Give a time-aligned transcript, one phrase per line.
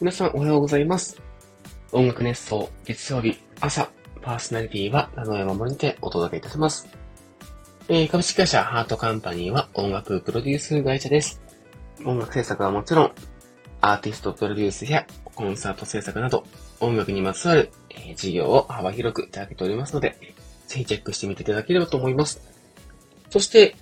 [0.00, 1.20] 皆さんおはようございます。
[1.90, 3.90] 音楽熱奏月曜日朝、
[4.22, 6.86] パーソナリティは名古屋守にてお届けいたします。
[7.88, 11.40] えー株式会社ハートカンパニーは音楽プロデュース会社です。
[12.04, 13.12] 音楽制作はもちろん、
[13.80, 16.44] アーティストプロデュースやコンサート制作など、
[16.78, 20.16] 音楽にまつわる、えー事業を幅広く手掛けておりますので、
[20.68, 22.40] ぜひチェックしてみていただければと思います。
[23.30, 23.74] そして、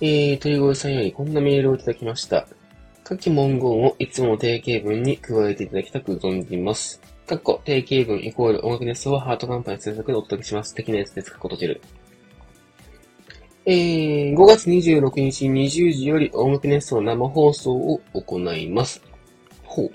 [0.00, 2.46] えー、鳥越さんよりこんなメールをいただきました。
[3.10, 7.00] 下記文言をいつも定型文に加えていただきたく存じます。
[7.26, 10.76] かっこ定型文イコール音楽熱奏はハートカンパニー制作でお届けします。
[10.76, 11.32] 的なやつです。
[11.32, 11.80] かっこ閉じる。
[13.66, 19.02] えー、5月26日20時より音楽熱奏生放送を行います。
[19.64, 19.90] ほう。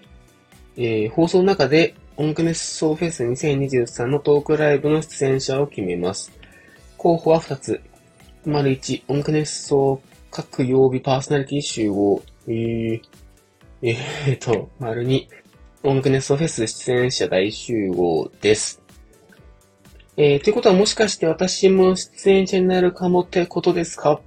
[0.76, 6.34] えー、放送の中で音楽熱奏フェス2023のトークライブの出演者を決めます。
[6.98, 7.80] 候補は2つ。
[8.46, 10.02] 丸1、音楽熱奏
[10.32, 12.22] 各曜日パーソナリティ集合。
[12.48, 13.02] えー、
[13.82, 15.28] えーと、丸2、
[15.84, 18.82] 音楽熱奏フェス出演者大集合です。
[20.18, 24.22] えー、ということはもしかして私も出演者になるかもってことですか？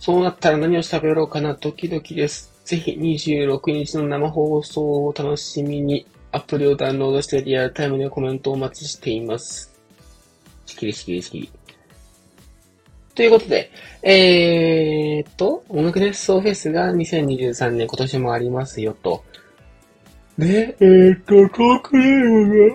[0.00, 1.54] そうなったら何を喋ろうかな？
[1.54, 2.52] ドキドキです。
[2.64, 9.78] ぜひ26日の生放送を楽しみにアプリをダウンロードしてリアルタイムでコメントをお待ちしています。
[10.66, 11.50] しきりしきりしきり。
[13.20, 13.70] ということで、
[14.02, 19.24] えーっと、音楽熱奏フェスが2023年今年もありますよと。
[20.38, 22.68] で、えーっと、トークライブ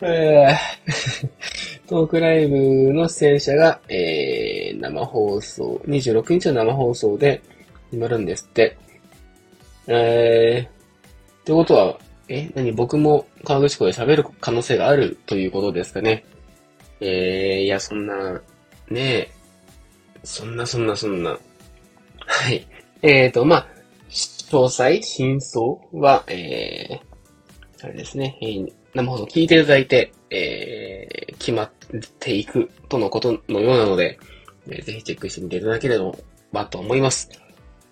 [0.00, 1.28] が、えー、
[1.86, 7.40] トークライブの出演者が、えー、生放送、26日の生放送で
[7.92, 8.76] 決まるんですって。
[9.86, 16.24] えー、ってことは、え、何僕も川口湖で喋る可能性があるということですかね。
[17.00, 18.42] えー、いや、そんな、
[18.90, 19.37] ねえ、
[20.28, 21.38] そんなそんなそんな。
[22.26, 22.66] はい。
[23.00, 23.66] えーと、まあ、
[24.10, 31.70] 詳細、真相は、えー、あれですね、えー生放送聞いていただいて、えー、決まっ
[32.18, 34.18] ていくとのことのようなので、
[34.66, 35.98] えーぜひチェックしてみていただけれ
[36.52, 37.30] ばと思います。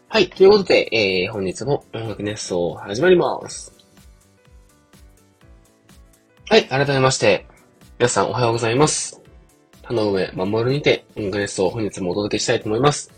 [0.09, 0.29] はい。
[0.29, 3.73] ということで、えー、本日も音楽熱奏始まります。
[6.51, 6.67] はい。
[6.67, 7.47] 改めまして、
[7.99, 9.26] 皆さんおはようございます。
[9.89, 13.13] 田上守にて音楽熱奏を本日もお届けしたいと思います。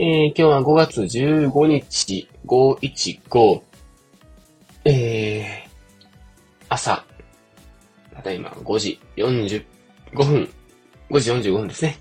[0.00, 3.62] えー、今日は5月15日、515、
[4.84, 5.68] えー、
[6.68, 7.04] 朝、
[8.16, 9.64] ただいま5時45
[10.16, 10.48] 分、
[11.10, 11.98] 5時45分ですね。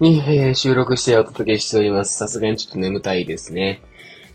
[0.00, 2.18] に、えー収録してお届けしております。
[2.18, 3.80] さすがにちょっと眠たいですね。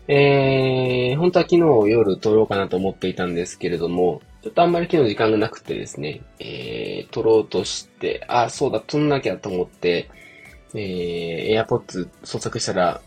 [0.08, 10.08] えー、本当は昨日夜撮ろうかなと思っていたんですけれども、ちょっとあんまり昨日時間がなくてですね、えー、撮ろうとして、あ、そうだ、撮んなきゃと思って、
[10.74, 13.02] えー、AirPods 捜索したら、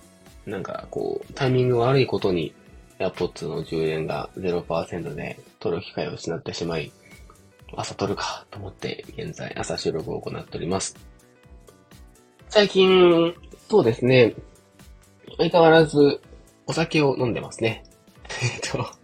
[0.46, 2.54] なんかこう、タイミング悪いことに
[3.00, 6.92] AirPods の充電が0%で撮る機会を失ってしまい、
[7.76, 10.96] 朝撮るかと思って現在朝収録を行っております。
[12.50, 13.34] 最近、
[13.70, 14.36] そうですね、
[15.38, 16.22] 相変わらず
[16.68, 17.84] お酒を飲んでますね。
[18.44, 19.03] えっと、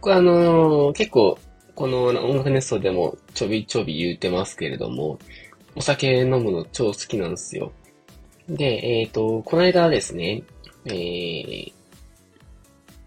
[0.00, 1.40] 僕はあのー結構、
[1.74, 5.18] この音楽熱奏でもちょびちょび言うてますけれども、
[5.74, 7.72] お酒飲むの超好きなんですよ。
[8.48, 10.44] で、えっ、と、この間ですね、
[10.84, 11.72] えー、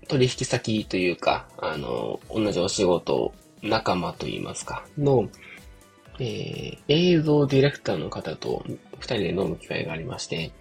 [0.10, 5.30] 取引先というか、あの、同じお仕事仲間といいますか、の、
[6.20, 8.66] えー、映像ディレクターの方と
[9.00, 10.52] 二人で飲む機会がありまして、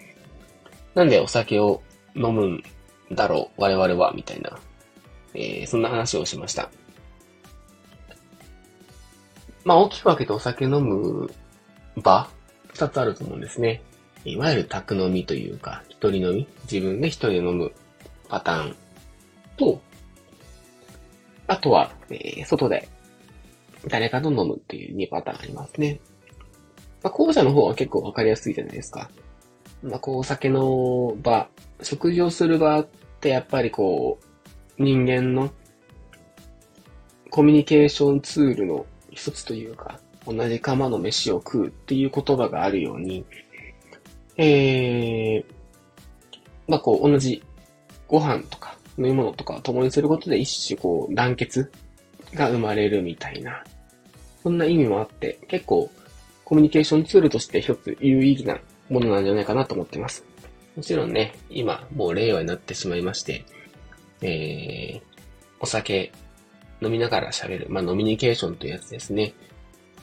[0.95, 1.83] なんでお酒を
[2.15, 2.63] 飲むん
[3.11, 4.61] だろう、我々は、みたいな、
[5.35, 6.71] えー、そんな話をしました。
[9.65, 11.31] まあ、大きく分けてお酒飲む
[11.97, 12.29] 場、
[12.73, 13.83] 二つあると思うんですね。
[14.25, 17.73] いわゆる宅飲みというか、一人飲み、自分で一人で飲む
[18.29, 18.77] パターン
[19.57, 19.81] と、
[21.47, 22.89] あとは、えー外で
[23.89, 26.01] 誰かと飲むっていう2パターンありますね。
[27.03, 29.11] まあ、後者の方は結構わかりやすいじゃないですか。
[29.83, 31.49] まあ、こう、お酒の場、
[31.83, 32.89] 食事をする場っ
[33.21, 34.25] てやっぱりこう、
[34.81, 35.51] 人間の
[37.29, 43.27] コミュニケーションツールの一つというか、同じ釜の飯を食うっていう言葉があるように、
[44.39, 45.55] えー、
[46.67, 47.43] まあこう、同じ
[48.09, 51.71] ご飯とか飲み物とかを共にすることで一種こう、団結
[52.33, 53.63] が生まれるみたいな、
[54.43, 55.91] そんな意味もあって、結構
[56.47, 60.25] コミュニケーションツールとして一つ有意義なものなんじゃないかなと思っています。
[60.75, 63.45] もちろんね、今もう令和になってしまいまして、
[64.23, 65.03] えー、
[65.61, 66.13] お酒
[66.83, 69.35] 飲みながら喋る、まあ、ノミニケーションというやつですね。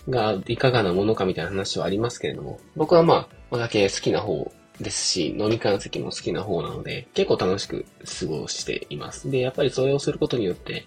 [0.10, 7.86] が、いかがなものかみたいな話はありますけれども、僕はまあ、お酒好きな方ですし、飲み会席も好きな方なので、結構楽しく
[8.19, 9.30] 過ごしています。
[9.30, 10.86] で、やっぱりそれをすることによって、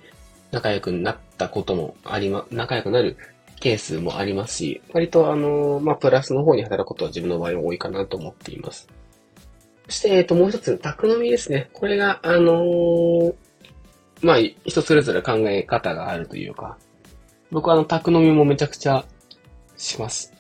[0.53, 3.17] 仲良くなったこともありま、仲良くなる
[3.61, 8.89] ケースもありますし、割とあの、まあ、プラスの方に働くことは自分の場合は多いかなと思っています。
[9.91, 11.69] そして、えっと、もう一つ、宅飲みですね。
[11.73, 13.35] これが、あのー、
[14.23, 16.79] まあ、人それぞれ考え方があるというか、
[17.51, 19.05] 僕はあの、宅飲みもめちゃくちゃ
[19.77, 20.33] します。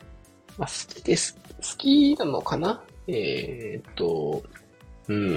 [0.57, 1.37] まあ、好きです。
[1.57, 2.81] 好きなのかな？
[3.09, 4.45] えー、っと、
[5.09, 5.37] うん。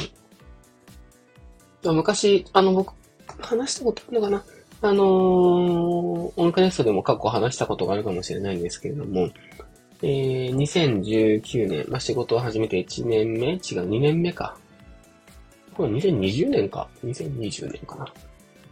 [1.83, 2.93] 昔、あの、僕、
[3.39, 4.43] 話したことあるのかな？
[4.83, 9.31] あのー、オンカネストでも過去話したことがあるかもしれないんですけれども、
[10.05, 13.59] えー、2019年、まあ、仕事を始めて1年目違う、
[13.89, 14.57] 2年目か。
[15.73, 18.13] これ2020年か ?2020 年かな。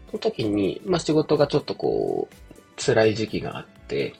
[0.07, 2.36] その時に、まあ、仕事がちょっとこう、
[2.78, 4.13] 辛い時期があって、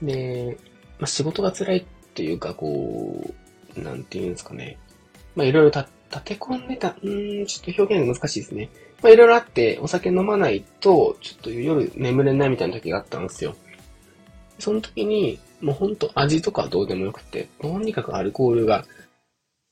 [0.00, 0.56] で、
[1.00, 1.84] まあ、仕事が辛いっ
[2.14, 3.34] ていうか、こ
[3.76, 4.78] う、なんていうんですかね。
[5.34, 8.70] まあ、いろいろ、立て込んでた、うん、ちょっと表現が難しいですね。
[9.02, 13.56] まあ、いろいろあって、お酒飲まないと、ちょっと夜眠れないみたいな時があったんですよ。
[14.58, 18.84] その時に、もうほんと味とかどうでもよくて、とにかくアルコールが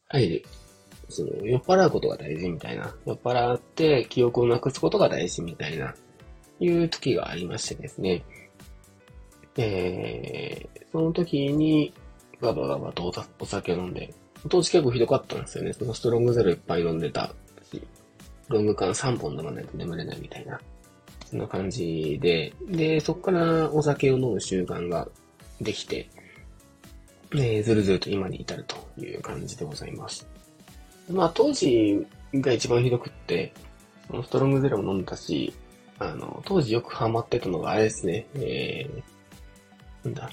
[0.08, 0.44] 入る。
[1.08, 2.94] その、酔っ払うことが大事みたいな。
[3.06, 5.94] 酔っ払って記憶をなくすことが大事みたいな、
[6.60, 8.22] いう時がありましてですね。
[9.56, 11.92] えー、その時に、
[12.40, 14.12] ガバガバとお酒を飲んで、
[14.48, 15.72] 当時結構ひどかったんですよね。
[15.72, 17.34] そのストロングゼロいっぱい飲んでた
[17.70, 17.82] し、
[18.48, 20.60] ロング缶3本飲まないと眠れないみたいな。
[21.34, 25.08] そんな感じで、で、そこからお酒を飲む習慣が
[25.60, 26.08] できて、
[27.34, 30.28] えずるずると今に至るという感じでございます。
[31.10, 33.52] まあ当時が一番ひどくって、
[34.06, 35.52] そのストロングゼロも飲んだし、
[35.98, 40.30] あの、当時よくハマってたのがあれですね、えー、なんだ、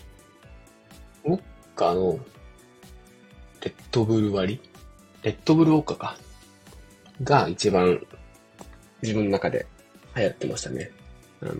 [1.23, 1.41] ウォッ
[1.75, 2.19] カの
[3.63, 4.69] レッドブル割り？
[5.23, 6.15] レッドブルウォッカか。
[7.23, 7.99] が一番
[9.01, 9.65] 自分の中で
[10.15, 10.91] 流行ってましたね。
[11.41, 11.53] あの、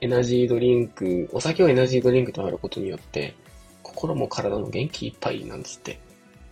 [0.00, 3.34] エナジードリンク、お酒をエナジードリンクとなることによって、
[3.82, 5.98] 心も体も元気いっぱいなんですって。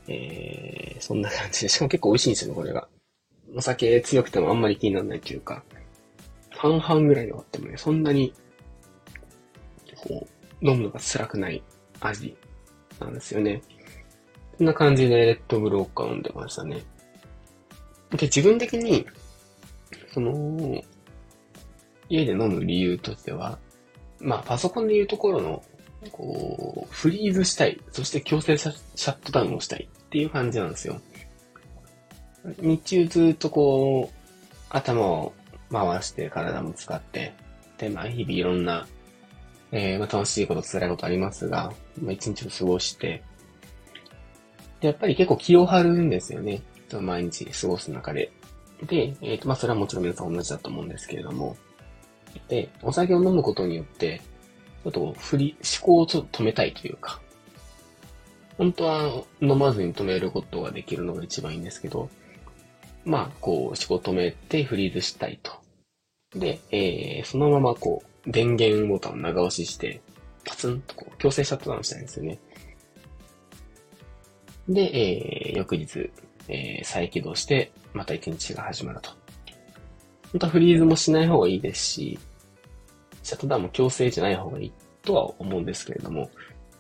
[0.09, 2.89] えー、そんな感じで、しかも結構美味しいんですよね、これが。
[3.55, 5.65] お酒強くてもあんまり気にならないというか、
[6.51, 8.33] 半々ぐらいのあってもね、そんなに、
[9.97, 10.27] こ
[10.63, 11.63] う、飲むのが辛くない
[12.01, 12.37] 味
[13.01, 13.63] なんですよね。
[14.57, 16.83] そんな感じでレッドブルウォッカ飲んでましたね。
[18.11, 19.07] で、自分的に、
[20.13, 20.83] その、
[22.09, 23.59] 家で飲む理由としては、
[24.21, 25.63] まあ、パソコンでいうところの、
[26.13, 27.81] こう、フリーズしたい。
[27.93, 31.01] そして強制シャットダウンをしたいっていう感じなんですよ。
[32.59, 34.27] 日中ずっとこう、
[34.69, 35.33] 頭を
[35.71, 37.35] 回して体も使って、
[37.79, 38.87] で、まあ、日々いろんな、
[39.73, 43.23] えー、まあ、楽しいこと、辛いことありますが、まあ、一日を過ごして、
[44.81, 46.63] で、やっぱり結構気を張るんですよね。
[47.01, 48.31] 毎日過ごす中で。
[48.87, 51.57] で、えっ、ー、と、まあ、それはもちろん皆さん同じだと思うんですけれども。
[52.49, 54.21] で、お酒を飲むことによって、
[54.85, 57.21] ちょっと振り、思考をちょっと止めたいというか、
[58.59, 62.09] 本当は飲まずに止めることができるのが一番いいんですけど、
[63.05, 65.53] まあ、こう、思考止めてフリーズしたいと。
[66.35, 70.01] で、えー、そのままこう、電源ボタンを長押しして、
[70.45, 72.39] パツンとこう、強制シャットダウンしたいんですよね。
[74.69, 76.11] で、えー、翌日、
[76.49, 79.11] えー、再起動して、また一日が始まると。
[80.33, 82.19] 本当はフリーズもしない方がいいですし、
[83.23, 86.31] シャットダウンも強制じゃない方がいいとは思うんですけれども、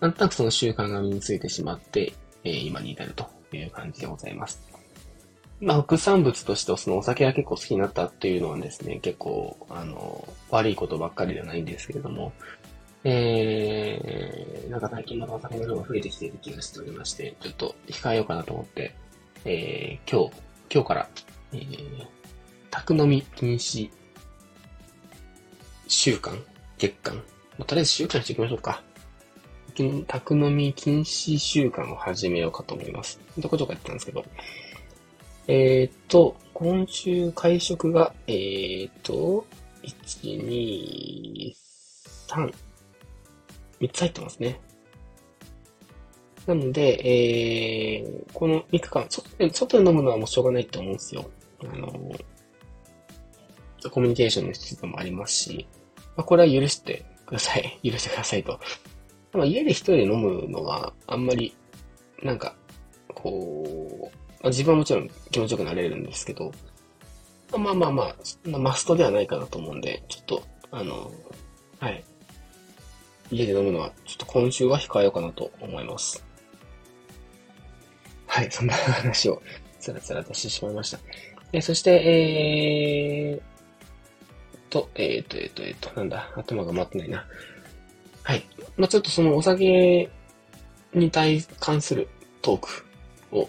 [0.00, 2.12] なんとなくその習慣が身についてしまって、
[2.44, 4.60] えー、今に至るという感じでございます。
[5.60, 12.32] まあ、副産物としてそのお酒が結構好きになったっていうのはですね、結構、あの、悪いことばっかりではないんですけれども、
[13.04, 18.94] えー、なんか最近またお酒の量が増えてきている気がしておりまして、ちょっと控えようかなと思って、
[19.44, 20.36] えー、今日、
[20.74, 21.08] 今日から、
[21.52, 22.06] えー、
[22.76, 23.88] 宅飲み禁止
[25.88, 26.38] 週間
[26.76, 27.22] 月間ま
[27.60, 28.82] あ、とりあえず週間していきましょうか。
[30.06, 33.18] 宅飲み禁止週間を始めようかと思います。
[33.38, 34.26] どこちょこやってたんですけど。
[35.48, 39.46] えー、っと、今週会食が、えー、っと、
[39.82, 41.54] 1、2、
[42.28, 42.54] 3、
[43.80, 44.60] 3つ入ってますね。
[46.46, 47.00] なので、
[48.02, 51.24] えー、この3日間、外で飲むのはもうしょうがないと思うんですよ。
[51.64, 51.90] あの、
[53.90, 55.68] コミュニケーションの必要もありますし、
[56.16, 57.78] まあ、これは許してください。
[57.84, 58.58] 許してくださいと。
[59.32, 61.54] まあ、家で一人で飲むのは、あんまり、
[62.22, 62.56] なんか、
[63.14, 64.04] こう、
[64.42, 66.52] まあ、自分はもちろん気持ちよくなれるんですけど、
[67.56, 71.12] まあまあまあ、そんなマストではないかなと思うんで、ちょっと、あの、
[71.78, 72.04] はい。
[73.30, 76.24] 家で飲むのは、ちょっと今週は控えようかなと思います。
[78.26, 79.42] はい、そんな話を
[79.80, 80.98] つらつらとしてしまいました。
[81.52, 81.90] えそして、
[83.32, 83.55] えー
[84.70, 87.26] と、えっ、と、えっ、と、えっ、と、なんだ、頭が回ってないな。
[88.22, 88.44] はい。
[88.76, 90.10] まあちょっとそのお酒
[90.94, 92.08] に対関する
[92.42, 92.84] トーク
[93.32, 93.48] を、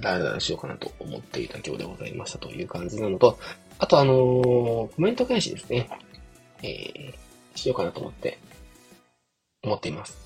[0.00, 3.38] だらだらしようかなと思っていた今日でございましたという感じなのと、
[3.78, 5.88] あとあの、コメント返しですね。
[6.62, 8.38] えー、しようかなと思って、
[9.62, 10.16] 思っています。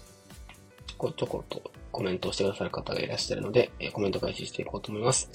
[0.87, 5.30] ちょこちょこっとコメントをしてくださる方がいらっしゃるので、えコメント返ししていこうと思います。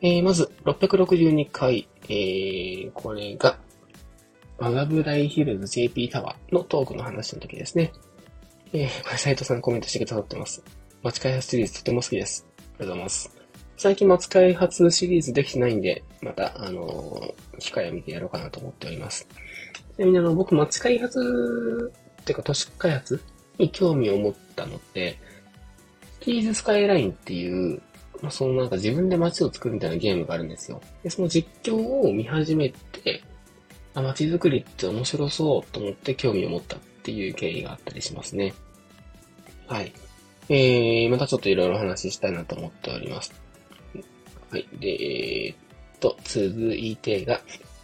[0.00, 3.58] えー、まず、662回、えー、これが、
[4.58, 7.92] マガブライヒルズ JP タワーのトークの話の時ですね。
[8.72, 10.62] えー、これ斉藤さんコメントしてくださってます。
[11.02, 12.46] 街開発シリーズとても好きです。
[12.58, 13.36] ありがとうございます。
[13.76, 19.26] 最近街開発シリーズできてないんで、また、あのー、機会を見てやろうかなと思っております。
[19.96, 23.20] ちなみにあの、僕、街開発、っていうか都市開発
[23.58, 25.18] に興味を持ったのって、
[26.20, 27.82] キーズスカイラインっていう、
[28.30, 30.80] そのなんか自分で街を作るみたいなゲームがあるんですよ。
[31.02, 33.22] で、その実況を見始めて、
[33.94, 38.54] あ、街づくりって面白そうと思って興味を持ったっていう経緯があったりしますね。
[39.66, 39.92] はい。
[40.48, 43.32] えー、またちょっといろいろ話したいなと思っております。
[44.50, 44.68] はい。
[44.78, 47.40] で、えー、っと、続いてが、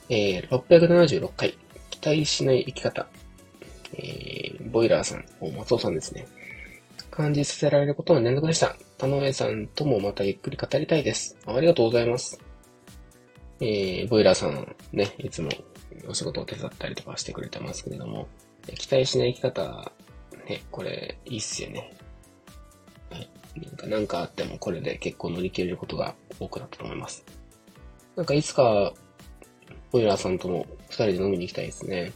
[0.08, 1.56] えー、676回、
[1.90, 3.06] 期待しない生き方。
[3.94, 5.24] えー、ボイラーさん、
[5.56, 6.26] 松尾さんですね。
[7.10, 8.76] 感じさせられることは連続でした。
[8.98, 11.36] 田上さんともまたゆっくり語りたいです。
[11.46, 12.38] ありがとうございます。
[13.60, 15.50] えー、ボイラーさんね、いつも
[16.10, 18.28] お仕事を手伝ったりとかしてくれてますけれども、
[18.76, 19.92] 期待しない生き方、
[20.46, 21.92] ね、これ、いいっすよね。
[23.10, 23.28] はい。
[23.56, 27.24] なんか、なんかあってもこれで結構乗り切れることが多くなったと思います。
[28.16, 28.92] なんかいつか、
[29.92, 32.12] ボイラーさんとも二人で飲みに行きたいですね。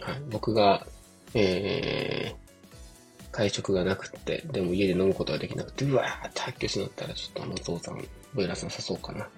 [0.00, 0.20] はい。
[0.30, 0.86] 僕が、
[1.34, 8.04] えー、会食がなくって、でも家で飲むことができなくて、うわーって発狂しなったら、ちょっと松尾さん、
[8.34, 9.28] ボイラーさん誘おうかな。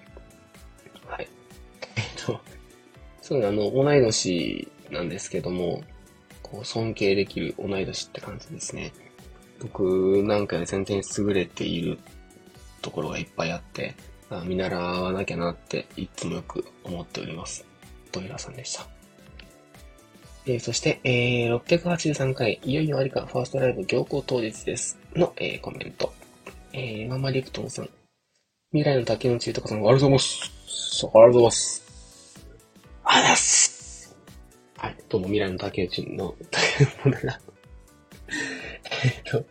[1.07, 1.27] はい。
[1.97, 2.39] えっと、
[3.31, 5.81] そうね、あの、同い年なんですけども、
[6.43, 8.91] こう、尊敬できる同い年って感じですね。
[9.61, 11.97] 僕なんかより全然優れている
[12.81, 13.95] ところがいっぱいあって、
[14.29, 17.65] あ見習わなきゃなっていつもよく思っております。
[18.11, 18.85] ドイラさんでした。
[20.45, 24.99] えー、そして、えー、683回、いよいよありか、ファーストライブ行幸当日です。
[25.15, 26.11] の、えー、コメント。
[26.73, 27.89] えー、ママリクトンさん。
[28.73, 30.51] 未来の竹内豊さん、ありがとうございます。
[31.03, 31.90] ありがとうございます。
[33.03, 34.15] あざす
[34.77, 37.41] はい、どうも未来の竹内の、竹内だ。
[39.03, 39.43] えっと、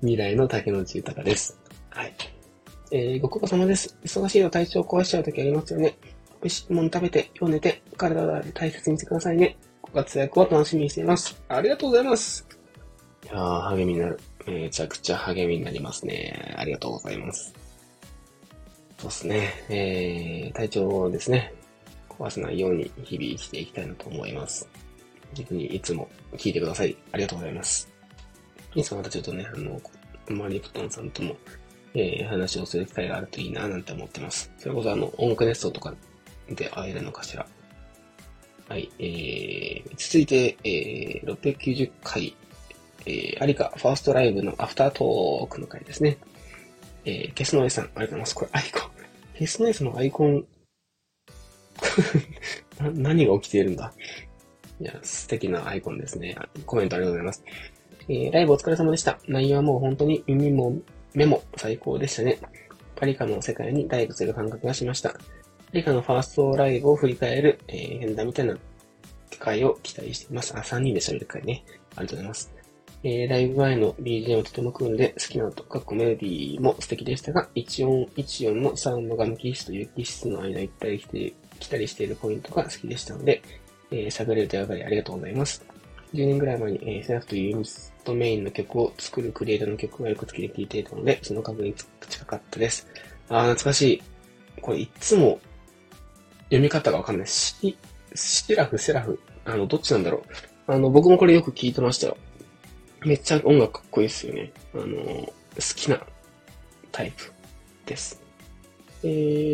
[0.00, 1.58] 未来の竹内豊です。
[1.90, 2.14] はい。
[2.90, 3.96] えー、ご苦労様です。
[4.04, 5.96] 忙しいと体調壊しちゃう時ありますよね。
[6.42, 9.56] 美味しいもの食べて、今日寝て、体を大切にしてくださいね。
[9.82, 11.42] ご活躍を楽しみにしています。
[11.48, 12.46] ありがとうございます。
[13.24, 14.20] いやー、励みになる。
[14.46, 16.54] めちゃくちゃ励みになりますね。
[16.56, 17.52] ありがとうございます。
[18.98, 19.50] そうですね。
[19.68, 21.52] えー、体調ですね。
[22.18, 24.68] 壊さないように日々生きていきたいなと思います。
[25.34, 26.96] 逆にいつも聞いてください。
[27.12, 27.88] ありがとうございます。
[28.74, 29.80] いつかまたちょっとね、あの、
[30.28, 31.36] マリプトンさんとも、
[31.94, 34.52] えー、話をする機会があるといいななんて思ってます。
[34.58, 35.94] それこそあの、音楽ネストとか
[36.48, 37.46] で会えるのかしら。
[38.68, 42.34] はい、えー、続いて、えー、690回、
[43.06, 46.18] えー、アリカファーストライブのアフタートークの回ですね。
[47.04, 48.34] えー、ケスノエさん、ありがとうございます。
[48.34, 48.90] これアイコン。
[49.38, 50.44] ケスノエさんのアイコン、
[52.94, 53.92] 何が起きているんだ？
[54.80, 56.36] いや、素敵なアイコンですね。
[56.66, 57.44] コメントありがとうございます。
[58.08, 59.18] えー、ライブお疲れ様でした。
[59.26, 60.76] 内容はもう本当に耳も
[61.14, 62.38] 目も最高でしたね。
[62.94, 65.10] パリカの世界にダイブする感覚がしました。
[65.10, 65.18] パ
[65.72, 68.56] リカのファーストライブを振り返る、えー、変だみたいな
[69.30, 70.54] 機会を期待しています。
[70.54, 71.64] あ、3人で喋る会ね。
[71.96, 72.54] ありがとうございます。
[73.02, 83.42] えー、ライブ前の BGM をとてもクールで好きな音、かっこメディも素敵でしたが、一音一音のサウンドが無機質と有機質の間行ったり来て来たりしているポイントが好きでしたので、
[83.90, 85.64] えー、探れる手がかりありがとうございます。
[86.14, 91.74] 10年ぐらい前に、えー、セラフというユニストメインの曲を作るクリエイターの曲がよく好きで聴いていたので、その確認
[92.08, 92.86] 近かったです。
[93.28, 94.02] あー、懐かしい。
[94.60, 95.40] これいつも
[96.44, 97.26] 読み方がわかんない。
[97.26, 97.76] シ、
[98.14, 99.20] シラフ、セラフ。
[99.44, 100.24] あの、どっちなんだろ
[100.68, 100.72] う。
[100.72, 102.16] あの、僕もこれよく聴いてましたよ。
[103.04, 104.52] めっちゃ音楽かっこいいですよね。
[104.74, 105.32] あの、好
[105.74, 106.00] きな
[106.92, 107.32] タイプ
[107.84, 108.25] です。
[109.08, 109.08] え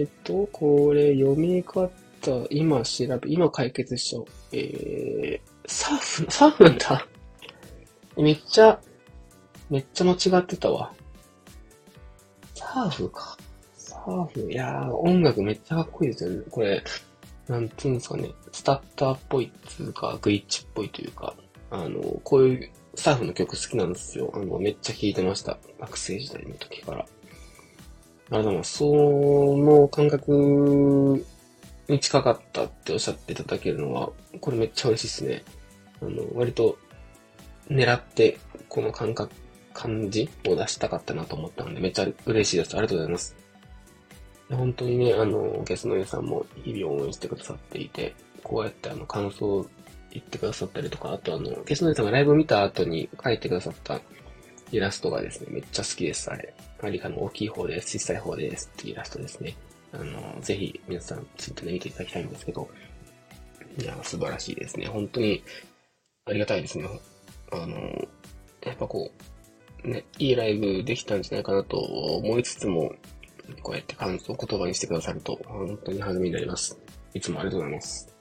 [0.05, 1.91] ーと、これ読み方、
[2.49, 4.27] 今調べ、今解決しちゃおう。
[4.53, 7.07] えー、サーフ、 サーフなんだ。
[8.17, 8.81] めっちゃ、
[9.69, 10.95] めっちゃ間違ってたわ。
[12.55, 13.37] サーフか。
[13.77, 14.51] サーフ。
[14.51, 16.43] いやー、音楽めっちゃかっこいいですよね。
[16.51, 16.83] これ、
[17.47, 18.31] なんていうんですかね。
[18.53, 21.35] スタッターっぽいっつうか、グイッチっぽいというか、
[21.71, 24.31] あの、こういうサーフの曲好きなんですよ。
[24.35, 25.59] あの、めっちゃ聴いてました。
[25.79, 27.07] 学生時代の時から。
[28.33, 28.87] あれだな、そ
[29.59, 31.23] の感覚
[31.87, 34.11] に近かったっておっしゃっていただけるのは、
[34.41, 35.45] これめっちゃ嬉しいですね。
[36.01, 36.79] あの、割と
[37.71, 38.39] 狙って
[38.71, 39.35] この感覚、
[39.75, 42.73] 感じを出したかったなと思ったので、めっちゃ嬉しいです。
[42.73, 43.37] ありがとうございます。
[44.51, 49.67] 本当にね、あの、ゲストの皆さんも日々応援してくださっていて、こうやってあの、感想を
[50.11, 54.01] 言ってくださったりとか、あとあの、ゲストの皆さんがライブ見た後に書いてくださった
[54.73, 56.55] イラストがですね、めっちゃ好きです、あれ。
[56.81, 59.55] アリカの大きい方です、小さい方ですっていうイラストですね。
[59.93, 62.69] あの、ぜひ皆さんツイッターで見ていただきたいんですけど、
[63.79, 64.87] いや、素晴らしいですね。
[64.87, 65.45] 本当に
[66.25, 66.89] ありがたいですね。
[67.51, 67.77] あの、
[68.63, 69.11] やっぱこ
[69.85, 72.95] う、ね、いいライブできたんじゃないかなと思いつつも、
[73.63, 76.79] こうやって感想を言葉にしてくださると、本当に励みになります。
[77.13, 78.12] いつもありがとうございます。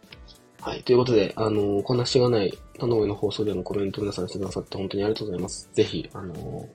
[0.62, 0.84] はい。
[0.84, 5.68] ということで、あの、こんなしがない田上の放送でもコメント皆さんしてくださって本当にありがとうございます。
[5.74, 6.70] ぜひ、あの、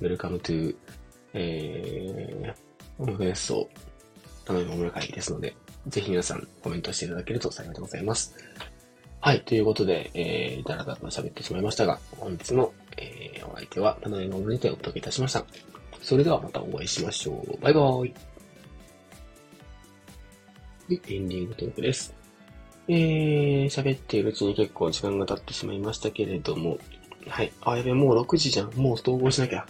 [0.00, 0.74] ウェルカムトゥ、
[1.34, 3.68] えー、オムフェスト、
[4.44, 5.54] 田上桃会ですので、
[5.86, 8.34] ぜひ皆さんコメントしていただけると幸いでございます。
[9.20, 9.40] はい。
[9.42, 15.44] ということで、えー、だらだら喋ってしまいましたが、本日の、えー、お相手は、田上桃にてお届けいたしました。
[16.02, 17.56] それではまたお会いしましょう。
[17.62, 18.14] バイバーイ。
[20.88, 22.21] で、エンディングトークです。
[22.88, 26.78] えー、喋っているうちに結構時間が経ってしまいましたけれども、
[27.28, 27.52] はい。
[27.62, 28.72] あ、やべ、もう6時じゃん。
[28.74, 29.66] もう統合しなきゃ。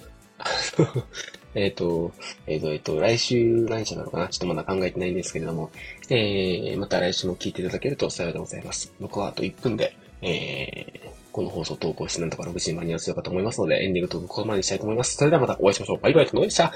[1.55, 2.13] えっと、
[2.47, 5.71] えっ、ー、と、えっ、ー、と、来週何日なのかなちょっとまだ考えてないんですけれども、
[6.09, 8.93] えー、また来週も聞いていただけると幸いでございます。
[9.01, 15.17] 僕はあと1分で、えー、この放送投稿してなんとか6時に間に合わせようかと思いますので、エンディングトークここまでにしたいと思います。
[15.17, 15.99] それではまたお会いしましょう。
[16.01, 16.73] バイバイとのでした。